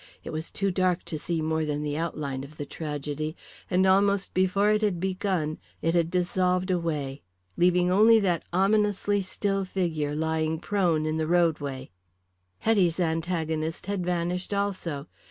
[0.23, 3.35] It was too dark to see more than the outline of the tragedy,
[3.69, 7.21] and almost before it had begun it had dissolved away,
[7.55, 11.91] leaving only that ominously still figure lying prone in the roadway.
[12.57, 15.05] Hetty's antagonist had vanished also.